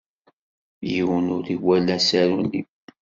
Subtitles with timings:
[0.91, 2.61] Yiwen ur iwala asaru-nni.